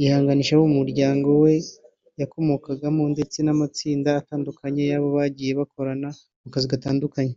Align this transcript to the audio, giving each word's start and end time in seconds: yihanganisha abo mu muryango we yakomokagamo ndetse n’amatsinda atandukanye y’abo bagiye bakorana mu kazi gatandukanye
yihanganisha 0.00 0.52
abo 0.54 0.64
mu 0.70 0.76
muryango 0.82 1.28
we 1.42 1.52
yakomokagamo 2.20 3.02
ndetse 3.14 3.38
n’amatsinda 3.42 4.10
atandukanye 4.20 4.82
y’abo 4.90 5.08
bagiye 5.16 5.52
bakorana 5.60 6.08
mu 6.42 6.48
kazi 6.54 6.66
gatandukanye 6.74 7.36